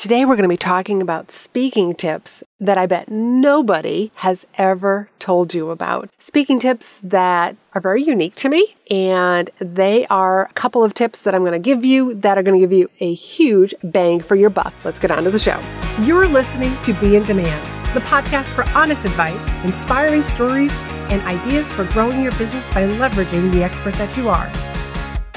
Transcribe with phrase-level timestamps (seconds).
[0.00, 5.10] Today, we're going to be talking about speaking tips that I bet nobody has ever
[5.18, 6.08] told you about.
[6.18, 11.20] Speaking tips that are very unique to me, and they are a couple of tips
[11.20, 14.20] that I'm going to give you that are going to give you a huge bang
[14.20, 14.72] for your buck.
[14.84, 15.60] Let's get on to the show.
[16.00, 20.74] You're listening to Be in Demand, the podcast for honest advice, inspiring stories,
[21.10, 24.50] and ideas for growing your business by leveraging the expert that you are.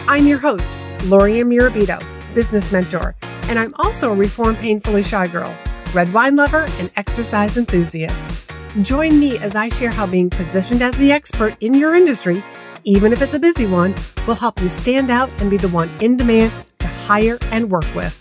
[0.07, 2.02] I'm your host, Lori Mirabito,
[2.34, 3.14] business mentor
[3.54, 5.56] and I'm also a reformed painfully shy girl,
[5.94, 8.50] red wine lover, and exercise enthusiast.
[8.82, 12.44] Join me as I share how being positioned as the expert in your industry,
[12.84, 13.94] even if it's a busy one,
[14.25, 17.86] will help you stand out and be the one in demand to hire and work
[17.94, 18.20] with.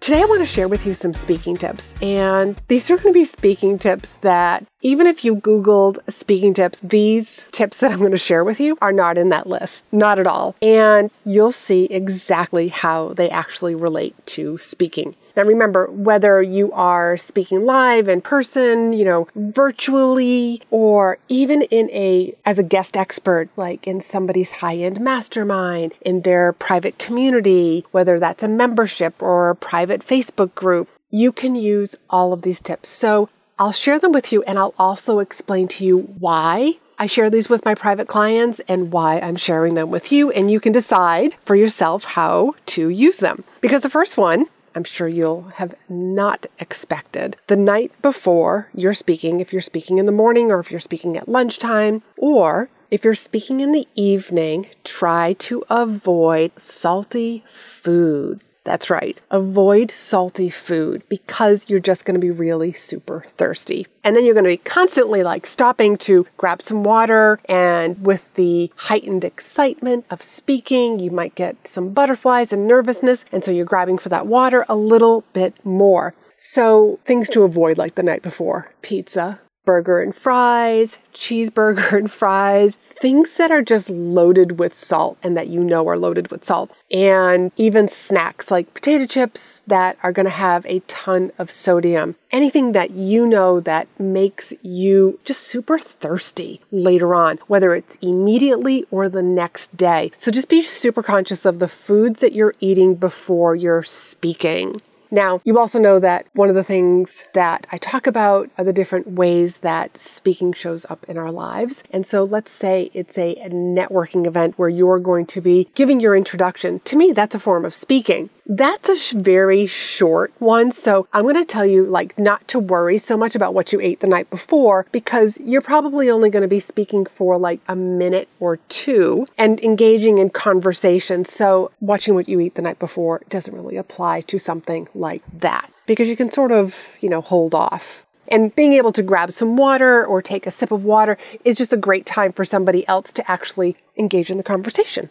[0.00, 1.94] Today, I want to share with you some speaking tips.
[2.02, 6.80] And these are going to be speaking tips that, even if you Googled speaking tips,
[6.80, 9.86] these tips that I'm going to share with you are not in that list.
[9.92, 10.56] Not at all.
[10.60, 15.16] And you'll see exactly how they actually relate to speaking.
[15.34, 21.88] Now remember, whether you are speaking live in person, you know, virtually, or even in
[21.90, 28.18] a, as a guest expert, like in somebody's high-end mastermind, in their private community, whether
[28.18, 32.88] that's a membership or a private Facebook group, you can use all of these tips.
[32.88, 37.30] So I'll share them with you and I'll also explain to you why I share
[37.30, 40.70] these with my private clients and why I'm sharing them with you, and you can
[40.70, 43.42] decide for yourself how to use them.
[43.60, 47.36] Because the first one I'm sure you'll have not expected.
[47.48, 51.16] The night before you're speaking, if you're speaking in the morning or if you're speaking
[51.16, 58.42] at lunchtime, or if you're speaking in the evening, try to avoid salty food.
[58.64, 59.20] That's right.
[59.30, 63.86] Avoid salty food because you're just going to be really super thirsty.
[64.04, 67.40] And then you're going to be constantly like stopping to grab some water.
[67.46, 73.24] And with the heightened excitement of speaking, you might get some butterflies and nervousness.
[73.32, 76.14] And so you're grabbing for that water a little bit more.
[76.36, 82.76] So things to avoid like the night before pizza, burger and fries, cheeseburger and fries,
[82.76, 86.72] things that are just loaded with salt and that you know are loaded with salt.
[86.90, 92.16] And even snacks like potato chips that are going to have a ton of sodium.
[92.30, 98.86] Anything that you know that makes you just super thirsty later on, whether it's immediately
[98.90, 100.10] or the next day.
[100.16, 104.80] So just be super conscious of the foods that you're eating before you're speaking.
[105.12, 108.72] Now, you also know that one of the things that I talk about are the
[108.72, 111.84] different ways that speaking shows up in our lives.
[111.92, 116.16] And so let's say it's a networking event where you're going to be giving your
[116.16, 116.80] introduction.
[116.86, 118.30] To me, that's a form of speaking.
[118.46, 120.72] That's a sh- very short one.
[120.72, 123.80] So I'm going to tell you, like, not to worry so much about what you
[123.80, 127.76] ate the night before because you're probably only going to be speaking for like a
[127.76, 131.24] minute or two and engaging in conversation.
[131.24, 135.72] So watching what you eat the night before doesn't really apply to something like that
[135.86, 138.04] because you can sort of, you know, hold off.
[138.28, 141.72] And being able to grab some water or take a sip of water is just
[141.72, 145.10] a great time for somebody else to actually engage in the conversation.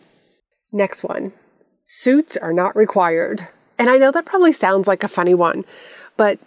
[0.71, 1.33] Next one
[1.85, 3.47] suits are not required.
[3.77, 5.65] And I know that probably sounds like a funny one,
[6.15, 6.39] but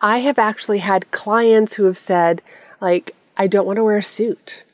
[0.00, 2.42] I have actually had clients who have said,
[2.80, 4.64] like, I don't want to wear a suit.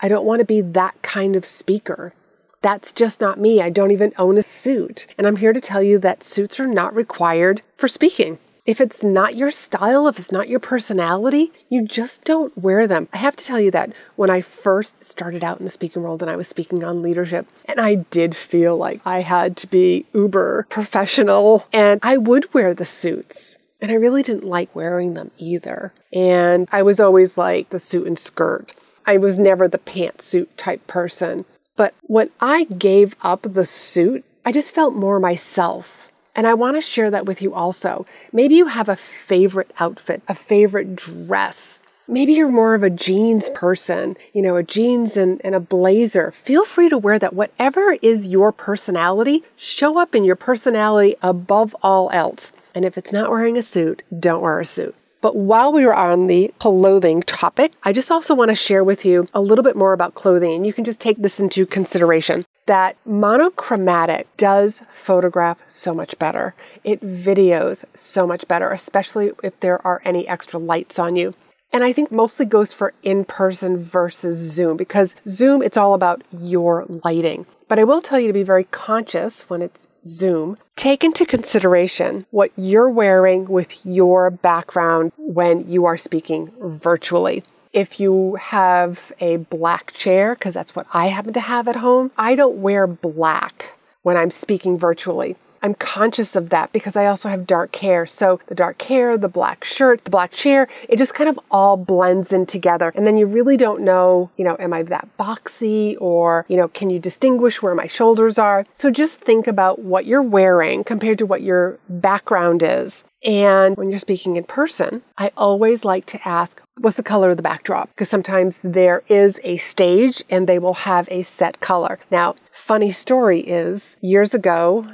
[0.00, 2.12] I don't want to be that kind of speaker.
[2.60, 3.60] That's just not me.
[3.60, 5.06] I don't even own a suit.
[5.16, 8.38] And I'm here to tell you that suits are not required for speaking.
[8.64, 13.08] If it's not your style, if it's not your personality, you just don't wear them.
[13.12, 16.22] I have to tell you that when I first started out in the speaking world
[16.22, 20.06] and I was speaking on leadership, and I did feel like I had to be
[20.14, 23.58] uber professional, and I would wear the suits.
[23.80, 25.92] And I really didn't like wearing them either.
[26.12, 28.74] And I was always like the suit and skirt.
[29.04, 31.46] I was never the pantsuit type person.
[31.74, 36.11] But when I gave up the suit, I just felt more myself.
[36.34, 38.06] And I want to share that with you also.
[38.32, 41.82] Maybe you have a favorite outfit, a favorite dress.
[42.08, 46.30] Maybe you're more of a jeans person, you know, a jeans and, and a blazer.
[46.30, 47.34] Feel free to wear that.
[47.34, 52.52] Whatever is your personality, show up in your personality above all else.
[52.74, 54.94] And if it's not wearing a suit, don't wear a suit.
[55.20, 59.04] But while we were on the clothing topic, I just also want to share with
[59.04, 60.52] you a little bit more about clothing.
[60.52, 66.54] And you can just take this into consideration that monochromatic does photograph so much better.
[66.84, 71.34] It videos so much better, especially if there are any extra lights on you.
[71.72, 76.22] And I think mostly goes for in person versus Zoom because Zoom, it's all about
[76.30, 77.46] your lighting.
[77.66, 80.58] But I will tell you to be very conscious when it's Zoom.
[80.76, 87.42] Take into consideration what you're wearing with your background when you are speaking virtually.
[87.72, 92.10] If you have a black chair, because that's what I happen to have at home,
[92.18, 95.36] I don't wear black when I'm speaking virtually.
[95.62, 98.04] I'm conscious of that because I also have dark hair.
[98.04, 101.76] So the dark hair, the black shirt, the black chair, it just kind of all
[101.76, 102.92] blends in together.
[102.96, 106.68] And then you really don't know, you know, am I that boxy or, you know,
[106.68, 108.66] can you distinguish where my shoulders are?
[108.72, 113.04] So just think about what you're wearing compared to what your background is.
[113.24, 117.36] And when you're speaking in person, I always like to ask, what's the color of
[117.36, 117.90] the backdrop?
[117.90, 121.98] Because sometimes there is a stage and they will have a set color.
[122.10, 124.86] Now, funny story is years ago,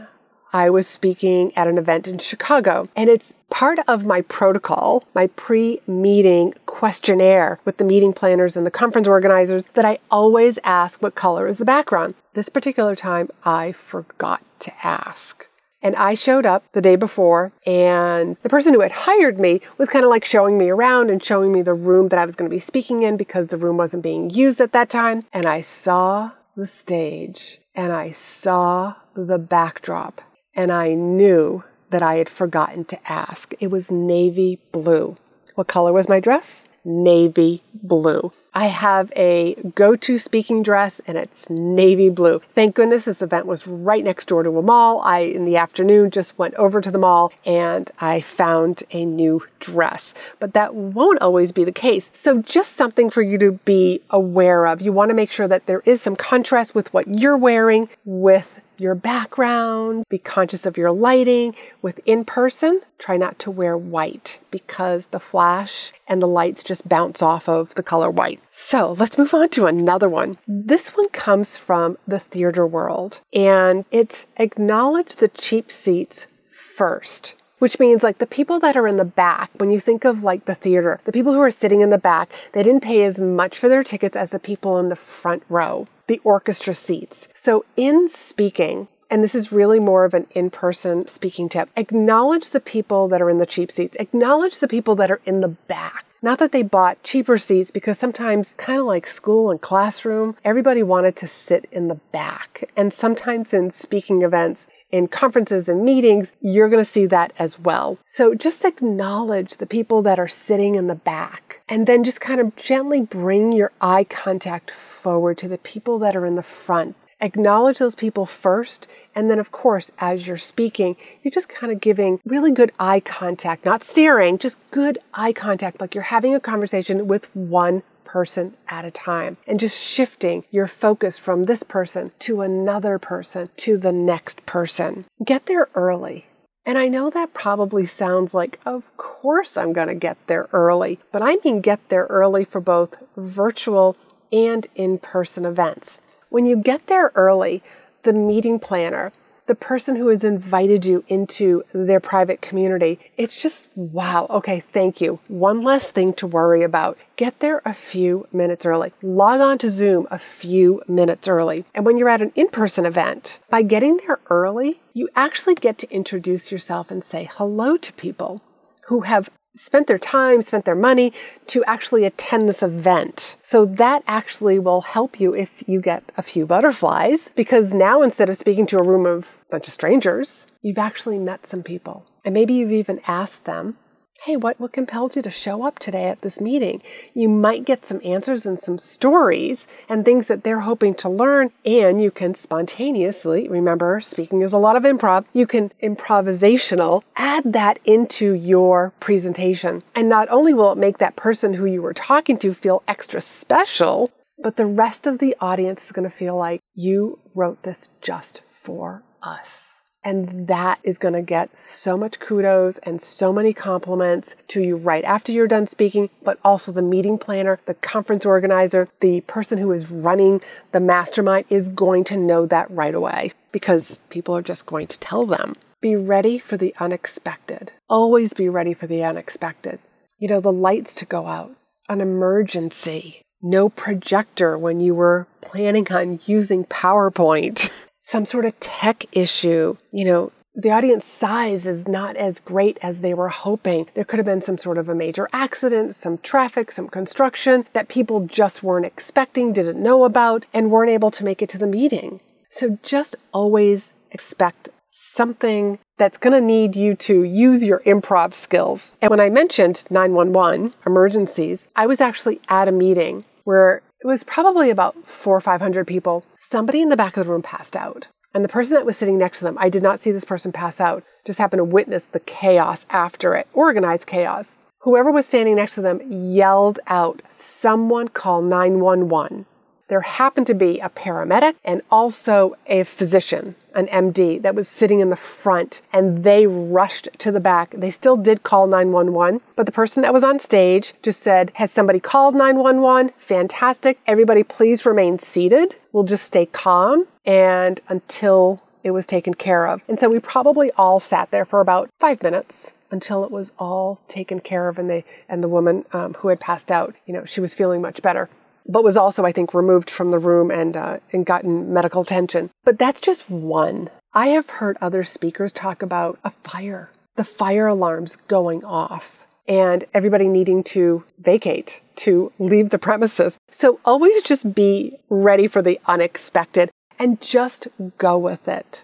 [0.53, 5.27] I was speaking at an event in Chicago, and it's part of my protocol, my
[5.27, 11.03] pre meeting questionnaire with the meeting planners and the conference organizers that I always ask
[11.03, 12.15] what color is the background.
[12.33, 15.48] This particular time, I forgot to ask.
[15.83, 19.89] And I showed up the day before, and the person who had hired me was
[19.89, 22.51] kind of like showing me around and showing me the room that I was going
[22.51, 25.25] to be speaking in because the room wasn't being used at that time.
[25.33, 30.21] And I saw the stage and I saw the backdrop,
[30.55, 33.55] and I knew that I had forgotten to ask.
[33.61, 35.17] It was navy blue.
[35.55, 36.67] What color was my dress?
[36.89, 38.33] Navy blue.
[38.55, 42.41] I have a go to speaking dress and it's navy blue.
[42.55, 45.01] Thank goodness this event was right next door to a mall.
[45.05, 49.47] I, in the afternoon, just went over to the mall and I found a new
[49.61, 50.13] dress.
[50.41, 52.11] But that won't always be the case.
[52.13, 54.81] So, just something for you to be aware of.
[54.81, 58.61] You want to make sure that there is some contrast with what you're wearing with
[58.81, 61.55] your background, be conscious of your lighting.
[61.83, 66.89] With in person, try not to wear white because the flash and the lights just
[66.89, 68.41] bounce off of the color white.
[68.51, 70.39] So let's move on to another one.
[70.47, 77.79] This one comes from the theater world and it's acknowledge the cheap seats first which
[77.79, 80.55] means like the people that are in the back, when you think of like the
[80.55, 83.69] theater, the people who are sitting in the back, they didn't pay as much for
[83.69, 87.29] their tickets as the people in the front row the orchestra seats.
[87.35, 91.71] So in speaking, and this is really more of an in person speaking tip.
[91.77, 93.97] Acknowledge the people that are in the cheap seats.
[94.01, 96.05] Acknowledge the people that are in the back.
[96.21, 100.83] Not that they bought cheaper seats because sometimes, kind of like school and classroom, everybody
[100.83, 102.69] wanted to sit in the back.
[102.77, 107.59] And sometimes in speaking events, in conferences and meetings, you're going to see that as
[107.59, 107.99] well.
[108.05, 112.41] So just acknowledge the people that are sitting in the back and then just kind
[112.41, 116.97] of gently bring your eye contact forward to the people that are in the front.
[117.21, 118.89] Acknowledge those people first.
[119.15, 123.01] And then, of course, as you're speaking, you're just kind of giving really good eye
[123.01, 128.55] contact, not staring, just good eye contact, like you're having a conversation with one person
[128.69, 133.77] at a time and just shifting your focus from this person to another person to
[133.77, 135.05] the next person.
[135.23, 136.27] Get there early.
[136.65, 140.99] And I know that probably sounds like, of course I'm going to get there early,
[141.13, 143.97] but I mean get there early for both virtual
[144.33, 146.01] and in person events.
[146.31, 147.63] When you get there early,
[148.03, 149.13] the meeting planner
[149.49, 153.01] the person who has invited you into their private community.
[153.17, 154.27] It's just, wow.
[154.31, 155.19] Okay, thank you.
[155.27, 156.97] One less thing to worry about.
[157.17, 158.93] Get there a few minutes early.
[159.03, 161.65] Log on to Zoom a few minutes early.
[161.75, 165.79] And when you're at an in person event, by getting there early, you actually get
[165.79, 168.43] to introduce yourself and say hello to people
[168.89, 171.13] who have spent their time, spent their money
[171.49, 173.37] to actually attend this event.
[173.43, 178.31] So that actually will help you if you get a few butterflies because now instead
[178.31, 182.07] of speaking to a room of a bunch of strangers, you've actually met some people.
[182.25, 183.77] And maybe you've even asked them
[184.23, 186.83] hey, what, what compelled you to show up today at this meeting?
[187.15, 191.53] You might get some answers and some stories and things that they're hoping to learn,
[191.65, 197.53] and you can spontaneously, remember, speaking is a lot of improv, you can improvisational add
[197.53, 199.85] that into your presentation.
[199.95, 203.21] And not only will it make that person who you were talking to feel extra
[203.21, 204.11] special,
[204.43, 208.43] but the rest of the audience is going to feel like you wrote this just
[208.51, 209.81] for us.
[210.05, 214.77] And that is going to get so much kudos and so many compliments to you
[214.77, 219.59] right after you're done speaking, but also the meeting planner, the conference organizer, the person
[219.59, 220.41] who is running
[220.73, 224.99] the mastermind is going to know that right away because people are just going to
[224.99, 225.57] tell them.
[225.81, 227.73] Be ready for the unexpected.
[227.89, 229.79] Always be ready for the unexpected.
[230.19, 231.55] You know, the lights to go out,
[231.89, 237.71] an emergency, no projector when you were planning on using PowerPoint.
[238.01, 243.01] some sort of tech issue, you know, the audience size is not as great as
[243.01, 243.89] they were hoping.
[243.95, 247.89] There could have been some sort of a major accident, some traffic, some construction that
[247.89, 251.67] people just weren't expecting, didn't know about, and weren't able to make it to the
[251.67, 252.21] meeting.
[252.51, 258.95] So just always expect something that's going to need you to use your improv skills.
[259.01, 264.23] And when I mentioned 911 emergencies, I was actually at a meeting where it was
[264.23, 266.25] probably about four or 500 people.
[266.37, 268.09] Somebody in the back of the room passed out.
[268.33, 270.53] And the person that was sitting next to them, I did not see this person
[270.53, 274.59] pass out, just happened to witness the chaos after it, organized chaos.
[274.83, 279.47] Whoever was standing next to them yelled out, Someone call 911
[279.89, 285.01] there happened to be a paramedic and also a physician, an MD, that was sitting
[285.01, 287.75] in the front, and they rushed to the back.
[287.77, 291.71] They still did call 911, but the person that was on stage just said, Has
[291.71, 293.13] somebody called 911?
[293.17, 293.99] Fantastic.
[294.07, 295.77] Everybody, please remain seated.
[295.93, 299.83] We'll just stay calm and until it was taken care of.
[299.89, 304.01] And so we probably all sat there for about five minutes until it was all
[304.09, 307.25] taken care of and they and the woman um, who had passed out you know
[307.25, 308.29] she was feeling much better
[308.69, 312.51] but was also, I think, removed from the room and, uh, and gotten medical attention.
[312.65, 313.91] But that's just one.
[314.13, 319.85] I have heard other speakers talk about a fire, the fire alarms going off, and
[319.95, 323.39] everybody needing to vacate, to leave the premises.
[323.51, 328.83] So always just be ready for the unexpected and just go with it.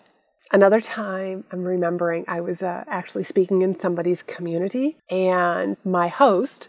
[0.52, 6.68] Another time, I'm remembering I was uh, actually speaking in somebody's community, and my host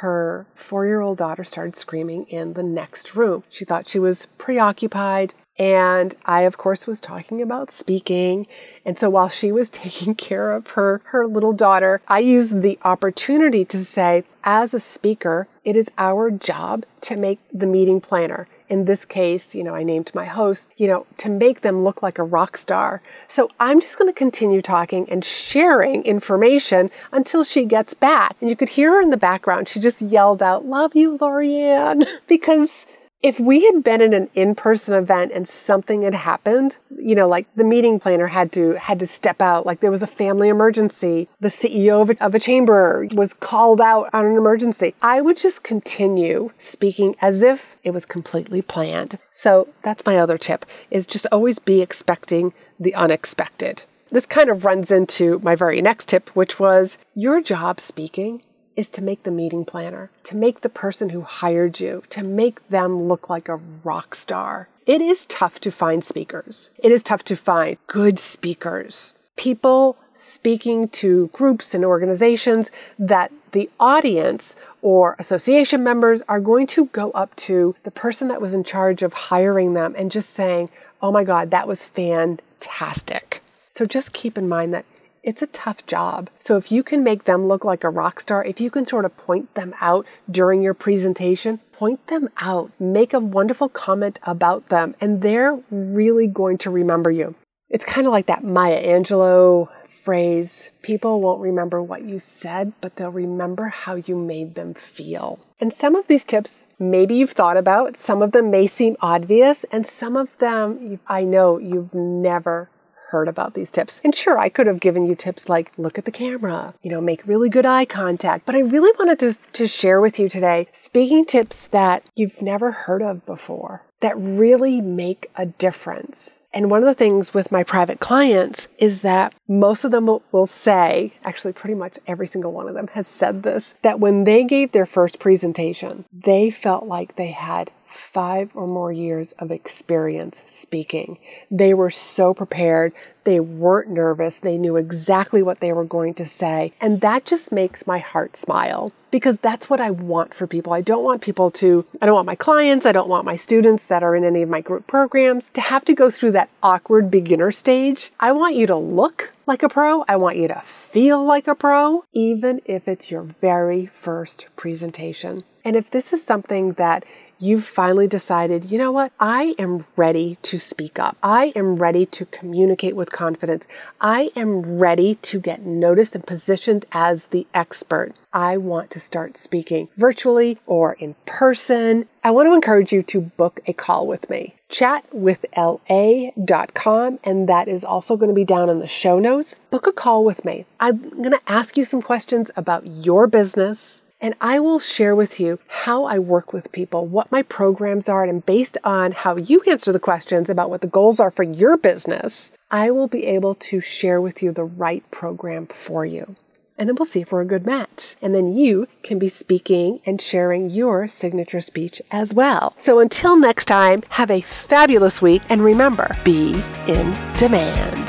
[0.00, 3.44] her four year old daughter started screaming in the next room.
[3.50, 5.34] She thought she was preoccupied.
[5.58, 8.46] And I, of course, was talking about speaking.
[8.86, 12.78] And so while she was taking care of her, her little daughter, I used the
[12.82, 18.48] opportunity to say, as a speaker, it is our job to make the meeting planner
[18.70, 22.02] in this case, you know, I named my host, you know, to make them look
[22.02, 23.02] like a rock star.
[23.26, 28.36] So I'm just going to continue talking and sharing information until she gets back.
[28.40, 29.68] And you could hear her in the background.
[29.68, 32.86] She just yelled out, Love you, Lorianne, because
[33.22, 37.46] if we had been in an in-person event and something had happened, you know, like
[37.54, 41.28] the meeting planner had to had to step out, like there was a family emergency,
[41.38, 45.36] the CEO of a, of a chamber was called out on an emergency, I would
[45.36, 49.18] just continue speaking as if it was completely planned.
[49.30, 53.82] So that's my other tip is just always be expecting the unexpected.
[54.08, 58.42] This kind of runs into my very next tip, which was your job speaking
[58.76, 62.66] is to make the meeting planner, to make the person who hired you, to make
[62.68, 64.68] them look like a rock star.
[64.86, 66.70] It is tough to find speakers.
[66.78, 69.14] It is tough to find good speakers.
[69.36, 76.86] People speaking to groups and organizations that the audience or association members are going to
[76.86, 80.68] go up to the person that was in charge of hiring them and just saying,
[81.02, 83.42] Oh my God, that was fantastic.
[83.70, 84.84] So just keep in mind that
[85.22, 86.30] it's a tough job.
[86.38, 89.04] So if you can make them look like a rock star, if you can sort
[89.04, 94.68] of point them out during your presentation, point them out, make a wonderful comment about
[94.68, 97.34] them, and they're really going to remember you.
[97.68, 102.96] It's kind of like that Maya Angelou phrase people won't remember what you said, but
[102.96, 105.38] they'll remember how you made them feel.
[105.60, 109.64] And some of these tips maybe you've thought about, some of them may seem obvious,
[109.70, 112.70] and some of them I know you've never
[113.10, 114.00] heard about these tips.
[114.04, 117.00] And sure, I could have given you tips like look at the camera, you know,
[117.00, 118.46] make really good eye contact.
[118.46, 122.72] But I really wanted to, to share with you today speaking tips that you've never
[122.72, 126.40] heard of before that really make a difference.
[126.52, 130.46] And one of the things with my private clients is that most of them will,
[130.46, 134.42] say, actually, pretty much every single one of them has said this, that when they
[134.42, 140.42] gave their first presentation, they felt like they had five or more years of experience
[140.46, 141.18] speaking.
[141.50, 142.92] They were so prepared.
[143.30, 144.40] They weren't nervous.
[144.40, 146.72] They knew exactly what they were going to say.
[146.80, 150.72] And that just makes my heart smile because that's what I want for people.
[150.72, 153.86] I don't want people to, I don't want my clients, I don't want my students
[153.86, 157.08] that are in any of my group programs to have to go through that awkward
[157.08, 158.10] beginner stage.
[158.18, 160.04] I want you to look like a pro.
[160.08, 165.44] I want you to feel like a pro, even if it's your very first presentation.
[165.64, 167.04] And if this is something that
[167.40, 169.10] you've finally decided, you know what?
[169.18, 171.16] I am ready to speak up.
[171.22, 173.66] I am ready to communicate with confidence.
[174.00, 178.14] I am ready to get noticed and positioned as the expert.
[178.32, 182.06] I want to start speaking virtually or in person.
[182.22, 184.54] I want to encourage you to book a call with me.
[184.68, 189.58] Chatwithla.com, and that is also going to be down in the show notes.
[189.70, 190.66] Book a call with me.
[190.78, 195.40] I'm going to ask you some questions about your business and I will share with
[195.40, 199.62] you how I work with people, what my programs are, and based on how you
[199.62, 203.54] answer the questions about what the goals are for your business, I will be able
[203.54, 206.36] to share with you the right program for you.
[206.76, 208.16] And then we'll see if we're a good match.
[208.22, 212.74] And then you can be speaking and sharing your signature speech as well.
[212.78, 216.54] So until next time, have a fabulous week and remember, be
[216.88, 218.08] in demand.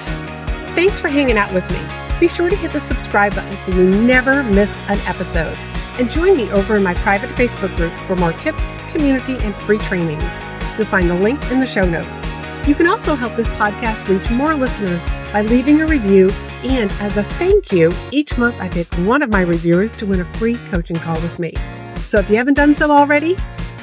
[0.74, 2.20] Thanks for hanging out with me.
[2.22, 5.58] Be sure to hit the subscribe button so you never miss an episode
[6.01, 9.77] and join me over in my private Facebook group for more tips, community, and free
[9.77, 10.34] trainings.
[10.75, 12.24] You'll find the link in the show notes.
[12.67, 16.31] You can also help this podcast reach more listeners by leaving a review.
[16.63, 20.22] And as a thank you, each month I pick one of my reviewers to win
[20.22, 21.53] a free coaching call with me.
[21.98, 23.36] So if you haven't done so already,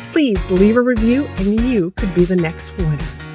[0.06, 3.27] please leave a review and you could be the next winner.